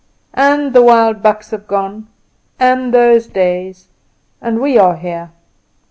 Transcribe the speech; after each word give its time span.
"And 0.33 0.73
the 0.73 0.81
wild 0.81 1.21
bucks 1.21 1.51
have 1.51 1.67
gone, 1.67 2.07
and 2.59 2.91
those 2.91 3.27
days, 3.27 3.89
and 4.41 4.59
we 4.59 4.75
are 4.79 4.95
here. 4.95 5.29